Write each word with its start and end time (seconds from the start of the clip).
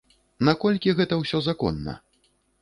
Наколькі 0.47 0.95
гэта 1.01 1.19
ўсё 1.19 1.43
законна? 1.49 1.97